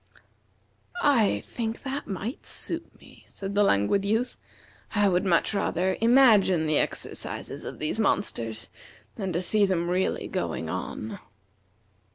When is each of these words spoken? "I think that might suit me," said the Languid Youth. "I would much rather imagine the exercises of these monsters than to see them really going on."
"I 1.03 1.41
think 1.41 1.83
that 1.83 2.07
might 2.07 2.47
suit 2.47 2.99
me," 2.99 3.23
said 3.27 3.53
the 3.53 3.61
Languid 3.61 4.03
Youth. 4.03 4.35
"I 4.95 5.07
would 5.07 5.23
much 5.25 5.53
rather 5.53 5.95
imagine 6.01 6.65
the 6.65 6.79
exercises 6.79 7.65
of 7.65 7.77
these 7.77 7.99
monsters 7.99 8.71
than 9.13 9.31
to 9.31 9.43
see 9.43 9.63
them 9.67 9.91
really 9.91 10.27
going 10.27 10.71
on." 10.71 11.19